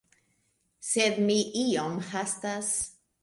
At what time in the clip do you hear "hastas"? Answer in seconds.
2.09-2.73